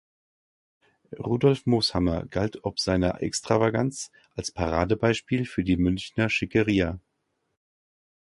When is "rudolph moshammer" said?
1.19-2.25